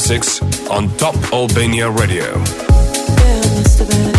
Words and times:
Classics 0.00 0.40
on 0.70 0.88
Top 0.96 1.14
Albania 1.30 1.90
Radio. 1.90 2.32
There 3.18 4.09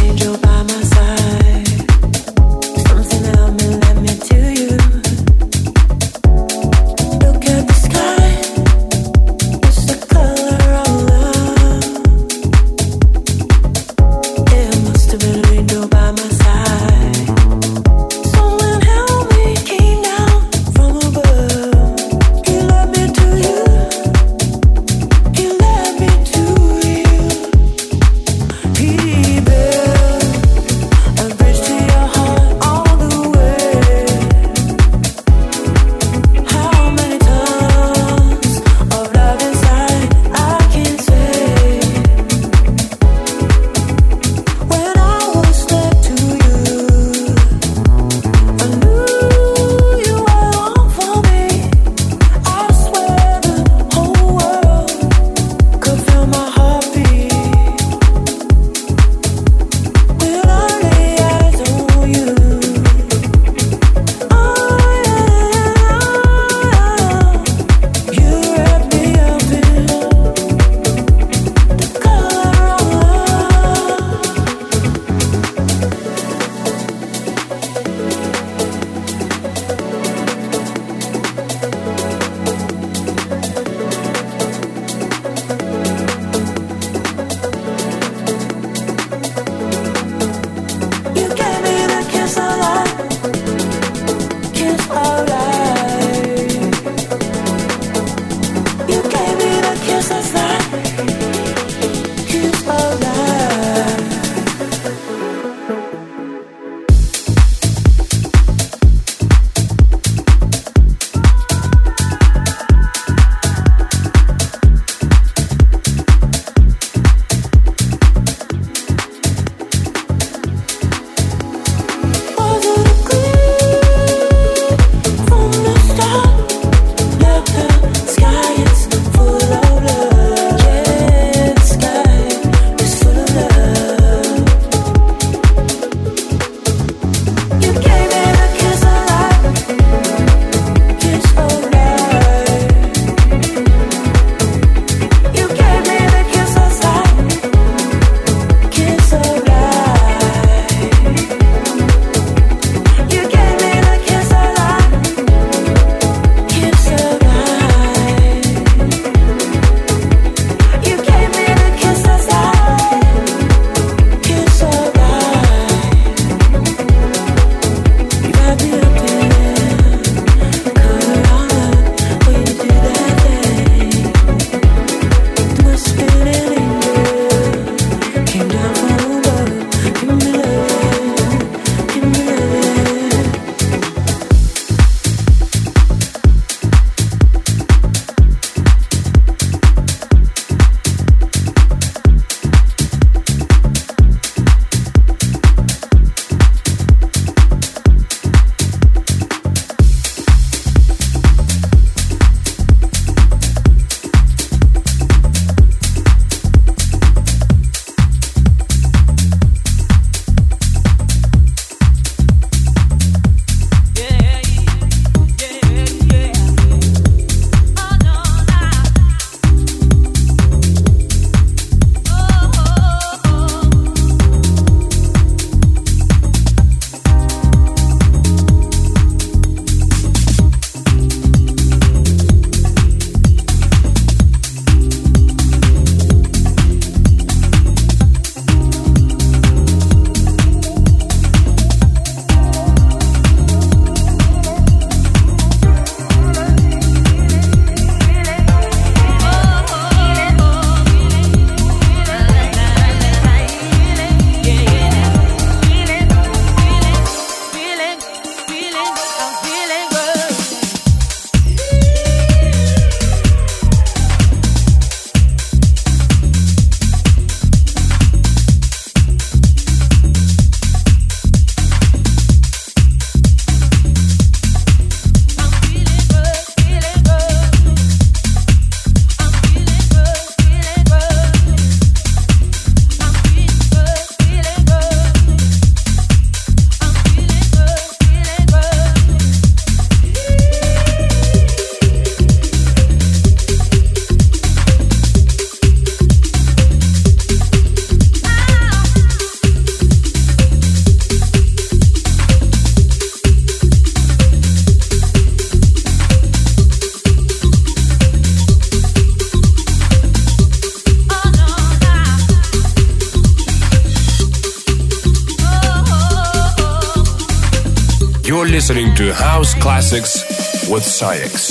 with 320.71 320.85
SAIX. 320.85 321.50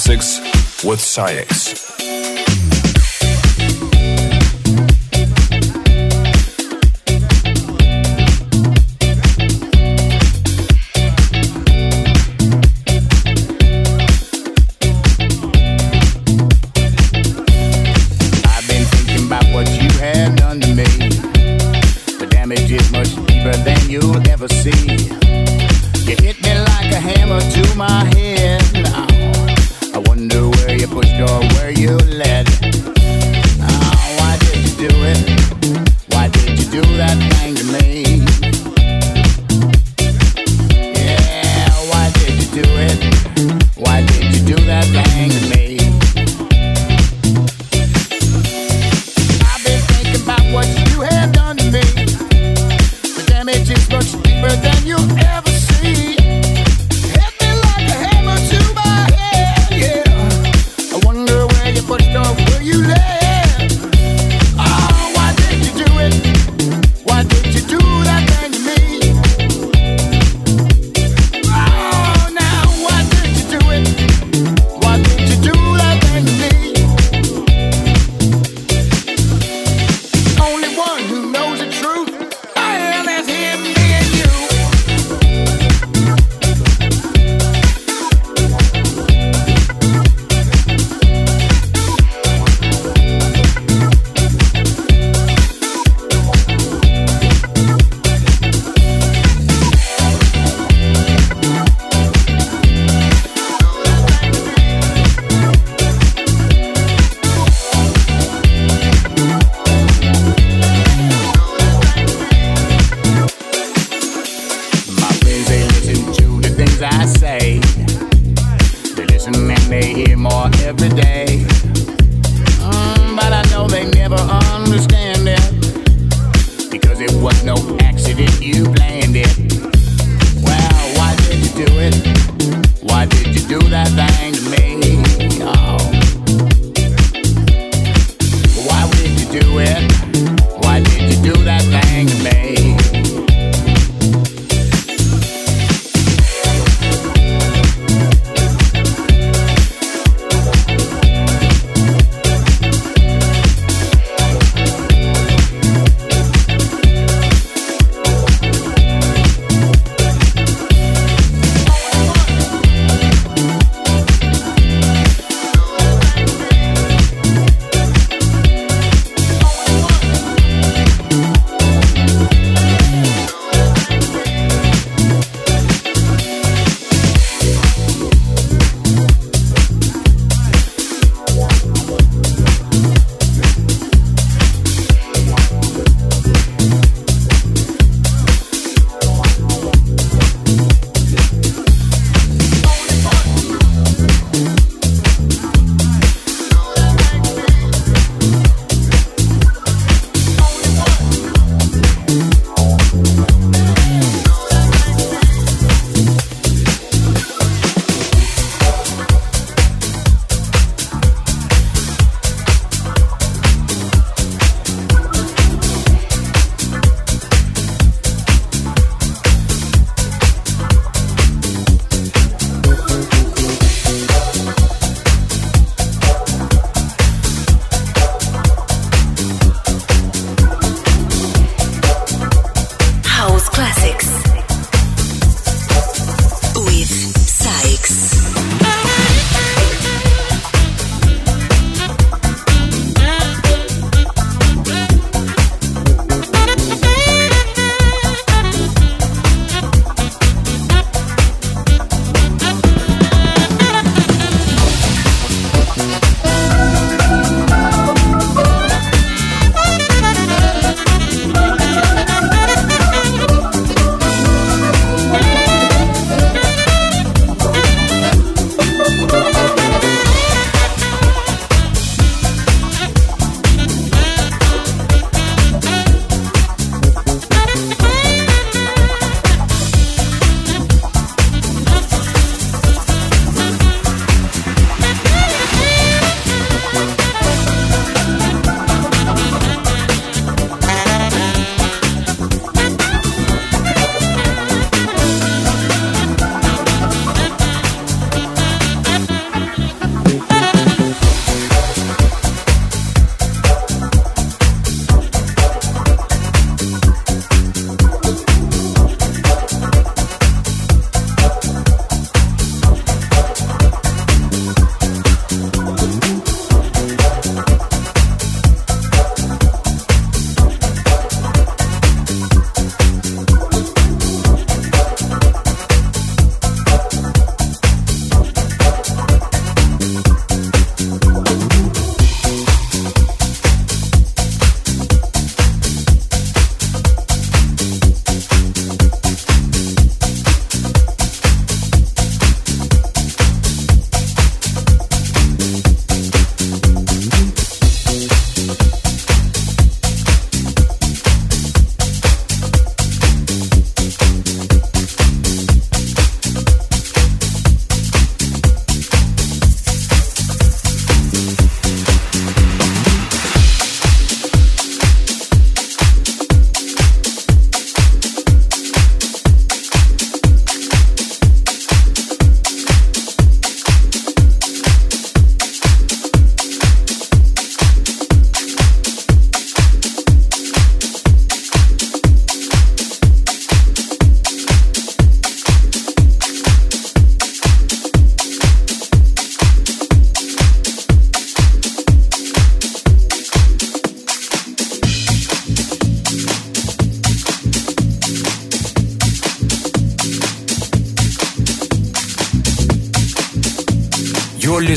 Classics 0.00 0.82
with 0.82 0.98
SAIX. 0.98 1.59